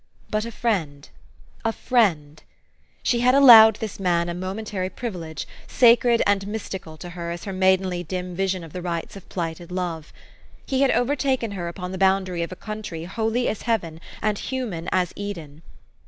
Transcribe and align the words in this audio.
But 0.31 0.45
a 0.45 0.51
friend, 0.51 1.07
a 1.63 1.71
friend. 1.71 2.41
She 3.03 3.19
had 3.19 3.35
ah 3.35 3.39
1 3.39 3.49
owed 3.51 3.75
this 3.75 3.99
man 3.99 4.29
a 4.29 4.33
momentary 4.33 4.89
privilege, 4.89 5.47
sacred 5.67 6.23
and 6.25 6.47
mystical 6.47 6.97
to 6.97 7.09
her 7.09 7.29
as 7.29 7.43
her 7.43 7.53
maidenly 7.53 8.03
dim 8.03 8.33
vision 8.33 8.63
of 8.63 8.73
the 8.73 8.81
rights 8.81 9.15
of 9.15 9.29
plighted 9.29 9.71
love. 9.71 10.11
He 10.65 10.81
had 10.81 10.89
overtaken 10.89 11.51
her 11.51 11.67
upon 11.67 11.91
the 11.91 11.99
boundary 11.99 12.41
of 12.41 12.51
a 12.51 12.55
country 12.55 13.03
holy 13.03 13.47
as 13.47 13.61
heaven, 13.61 14.01
and 14.23 14.39
human 14.39 14.89
as 14.91 15.13
Eden. 15.15 15.61